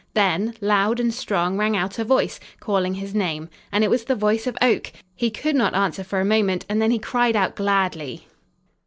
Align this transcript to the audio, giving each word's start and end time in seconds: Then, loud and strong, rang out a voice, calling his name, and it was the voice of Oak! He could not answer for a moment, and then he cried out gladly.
Then, 0.15 0.55
loud 0.61 0.99
and 0.99 1.13
strong, 1.13 1.59
rang 1.59 1.77
out 1.77 1.99
a 1.99 2.03
voice, 2.03 2.39
calling 2.59 2.95
his 2.95 3.13
name, 3.13 3.49
and 3.71 3.83
it 3.83 3.91
was 3.91 4.05
the 4.05 4.15
voice 4.15 4.47
of 4.47 4.57
Oak! 4.59 4.91
He 5.15 5.29
could 5.29 5.55
not 5.55 5.75
answer 5.75 6.03
for 6.03 6.19
a 6.19 6.25
moment, 6.25 6.65
and 6.67 6.81
then 6.81 6.89
he 6.89 6.97
cried 6.97 7.35
out 7.35 7.55
gladly. 7.55 8.25